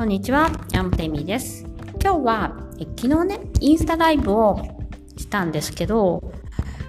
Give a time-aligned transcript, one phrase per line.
[0.00, 1.66] こんにちは、ヤンテミです。
[2.02, 4.58] 今日はえ昨日ね、インスタライブを
[5.18, 6.32] したんですけど、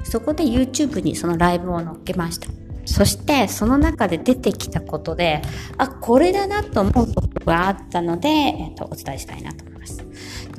[0.05, 2.47] そこで YouTube にそのライブを載っけました。
[2.86, 5.42] そしてその中で出てきたことで、
[5.78, 10.05] あ、これだなと思うことがあったので、えっと、お伝えしたいなと思います。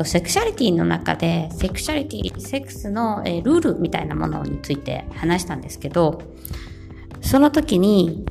[0.04, 6.20] セクシャリティの中で、セクシャリティ、セックスの、えルールみたいなものについて話したんですけど、
[7.22, 8.26] その時に、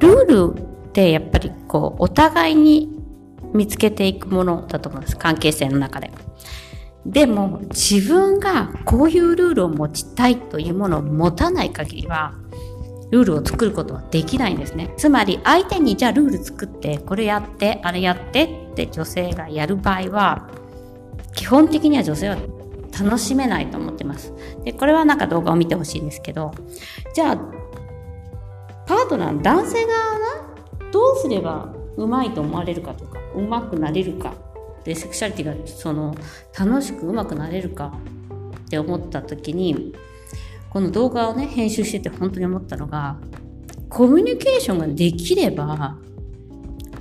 [0.00, 2.93] ルールってやっぱりこう、お互いに
[3.54, 5.16] 見つけていくものだと思うんです。
[5.16, 6.10] 関係性の中で。
[7.06, 12.34] でも、自分がこういうルールを持ちたいというものを持たない限りは、
[13.10, 14.92] ルールを作ることはできないんですね。
[14.96, 20.48] つまり、相手にじゃあルール作って、これやって、あれやってって女性がやる場合は、
[21.34, 22.36] 基本的には女性は
[22.98, 24.32] 楽しめないと思ってます。
[24.64, 26.52] で、これはなんか動画を見てほしいんですけど、
[27.14, 27.36] じゃあ、
[28.86, 30.18] パートナー男性側は
[30.92, 34.34] どうすればうまいと思われるかとか、うまくなれるか、
[34.84, 36.14] で、セクシャリティがその
[36.58, 37.92] 楽しくうまくなれるか
[38.66, 39.94] って思った時に、
[40.70, 43.16] この動画をね、編集してて本当に思ったのが、
[43.88, 45.96] コミュニケーションができれば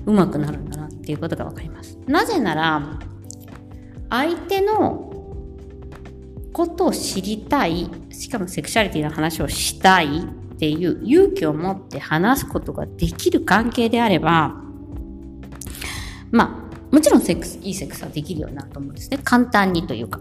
[0.06, 1.98] うまくなるんだなっていうことがわかります。
[2.08, 3.00] なぜなら、
[4.10, 5.12] 相手の
[6.54, 14.63] ことを知りたい、しかもセクシャリティの話をしたいっていう勇気を持って話すことができる関係であれば、
[16.34, 19.20] まあ、もちろんセックス、いいセックスはできるようになると思うんですね。
[19.24, 20.20] 簡単にというか。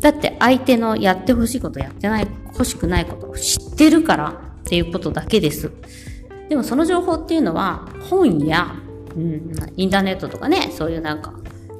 [0.00, 5.72] だって相手のやってほしいことやってない、欲しくないことを知ってるからっていうことだけです。
[6.50, 8.74] でもその情報っていうのは本や、
[9.16, 11.32] うん、インターネットとかね、そういうなんか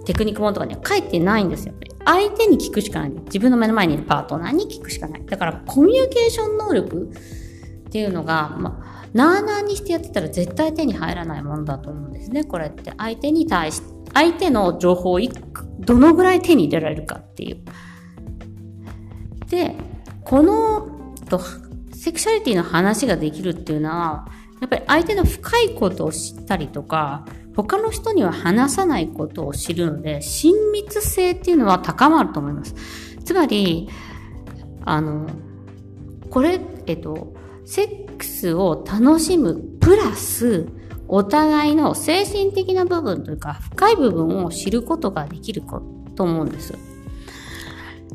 [0.06, 1.74] テクニック本とかには書いてないんですよ。
[2.06, 3.10] 相手に聞くしかない。
[3.26, 5.26] 自分の目の前にいるパートナーに聞くしかない。
[5.26, 7.10] だからコミュニケーション能力
[7.88, 12.44] っていうのが、まあ、なーなーにしてやってたら絶対手に入らないものだと思うんですね。
[12.44, 13.82] これって相手に対し、
[14.14, 15.20] 相手の情報を
[15.80, 17.64] どのぐらい手に入れられるかっていう。
[19.48, 19.74] で、
[20.22, 21.40] この、と、
[21.92, 24.28] セクシャリティの話ができるっていうのは、
[24.60, 27.24] やっぱり相手の深いことを知ったりとか、
[27.56, 32.76] 他の人には話さないことを知るので、親密性っていうのは高まると思います。
[33.24, 33.88] つまり、
[34.84, 35.26] あの、
[36.30, 37.34] これ、えっと、
[37.68, 40.68] セックスを楽しむプラス、
[41.06, 45.60] お互いの精神的な部分というか、深い部分を知ることができる
[46.14, 46.72] と思うんです。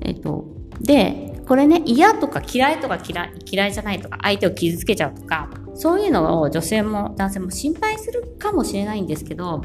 [0.01, 0.47] えっと、
[0.81, 9.61] で、これね、嫌とか嫌いとか嫌い、嫌いじゃないとか、相手を傷つけちゃうとか、そういうのを女性も男性も心配するかもしれないんですけど、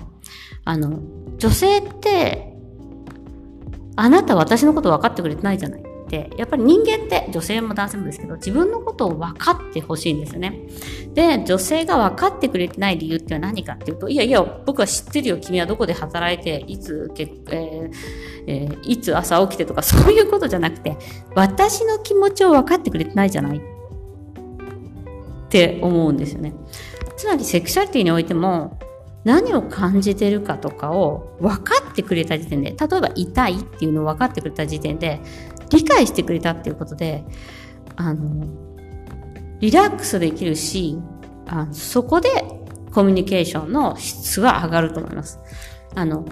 [0.66, 1.00] あの、
[1.38, 2.54] 女性って、
[3.96, 5.87] あなた私のこと分かってくれてないじゃない。
[6.08, 10.58] ってやっぱり人間って女性も男性もですけど自分のことを分かってほしいんですよね。
[11.14, 17.92] で女性が分かってくれてない理由っては何かっていうといやいや僕は知ってるよ君はどこで働いていつ、えー
[18.46, 20.96] えー、いつ朝起きてとかそういうことじゃなくて
[21.34, 23.58] 私の気持ちを分かってくれてないじゃない。
[23.58, 26.52] って思うんですよね。
[27.16, 28.78] つまりセクシャリティにおいても
[29.24, 35.20] 何を感じてるかとかを分かってくれた時点で例えば痛いっていうのを分かってくれた時点で
[35.70, 37.24] 理解してくれたっていうことで、
[37.96, 38.46] あの、
[39.60, 40.98] リラックスできるし、
[41.46, 42.28] あそこで
[42.92, 45.38] コミュニケーションの質は上がると思います。
[45.94, 46.24] あの、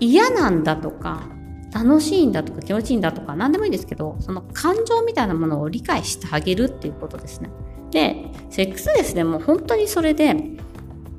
[0.00, 1.28] 嫌なんだとか、
[1.72, 7.50] 楽しいんだとか気持ちいいんだとか何でもいいんですけど、その感情みたいなものを理解してあげるっていうことですね。
[7.90, 10.34] で、セックスですね、もう本当にそれで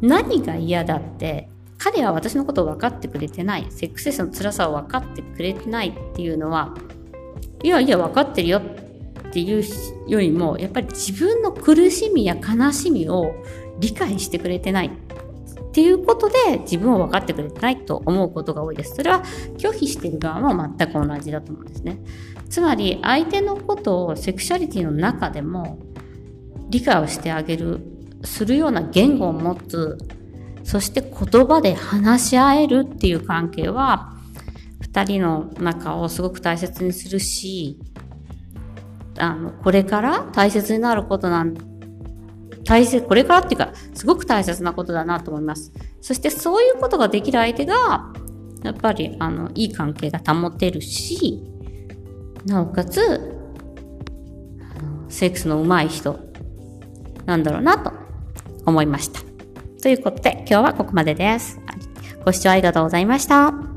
[0.02, 6.76] 何が嫌だって彼は私のことを分かってくれてない、セックスレスの辛さを分かってくれてないっていうのは、
[7.64, 9.64] いやいや分かってるよっていう
[10.08, 13.34] よりも、やっぱり自分の苦しみや悲しみを
[13.80, 18.96] 理解してくれてないっていうことで自分を分かってくれてないと思うことが多いです。
[18.96, 19.22] それは
[19.58, 22.00] 拒否している側も全く同じだと思うんですね。
[22.50, 25.78] つまり相手のことをセクシャリティの中でも
[26.70, 27.82] 理解をしてあげる、
[28.24, 29.98] するような言語を持つ
[30.68, 34.12] そして言葉で話し合えるっていう関係は、
[34.82, 37.80] 二人の仲をすごく大切にするし、
[39.18, 41.56] あの、これから大切になることなん、
[42.66, 45.72] 大切、これからっていうか、すごく大切なことだなと思います。
[46.02, 48.12] そしてそういうことができる相手が、
[48.62, 51.46] やっぱり、あの、いい関係が保てるし、
[52.46, 53.40] なおかつ、
[55.08, 56.20] セックスの上手い人
[57.26, 57.94] なんだろうなと
[58.66, 59.27] 思いました。
[59.88, 61.62] ということで、今日はここまでです。
[62.26, 63.77] ご視聴ありがとうございました。